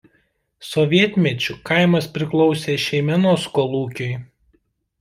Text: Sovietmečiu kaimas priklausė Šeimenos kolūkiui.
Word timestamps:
Sovietmečiu 0.69 1.55
kaimas 1.71 2.07
priklausė 2.17 2.79
Šeimenos 2.87 3.47
kolūkiui. 3.59 4.09